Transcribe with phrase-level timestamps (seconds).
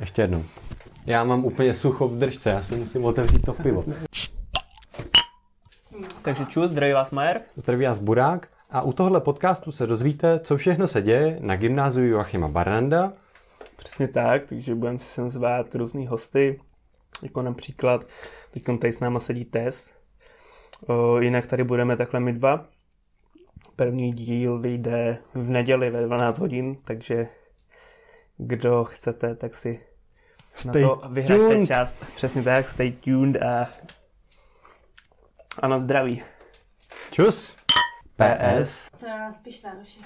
[0.00, 0.44] Ještě jednou.
[1.06, 3.84] Já mám úplně sucho v držce, já si musím otevřít to pivo.
[6.22, 7.40] Takže čus, zdraví vás Majer.
[7.56, 12.06] Zdraví vás Burák a u tohle podcastu se dozvíte, co všechno se děje na gymnáziu
[12.06, 13.12] Joachima Barnanda.
[13.76, 16.60] Přesně tak, takže budeme si sem zvát různý hosty,
[17.22, 18.04] jako například,
[18.50, 19.92] teď tady s náma sedí Tess,
[20.86, 22.66] o, jinak tady budeme takhle my dva.
[23.76, 27.28] První díl vyjde v neděli ve 12 hodin, takže
[28.36, 29.86] kdo chcete, tak si
[30.54, 31.66] Stay na to vyhraďte tuned.
[31.68, 31.94] čas.
[32.16, 33.68] Přesně tak, stay tuned a,
[35.58, 36.22] a na zdraví.
[37.10, 37.56] Čus!
[38.16, 38.88] PS.
[38.94, 40.00] Jsem na vás pišná, Roši.